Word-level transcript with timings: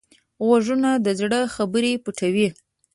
غوږونه 0.45 0.89
د 1.05 1.07
زړه 1.19 1.39
خبرې 1.55 1.93
پټوي 2.03 2.47